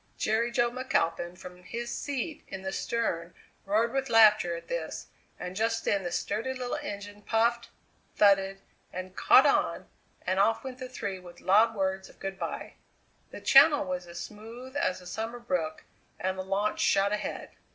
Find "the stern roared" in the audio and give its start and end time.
2.63-3.93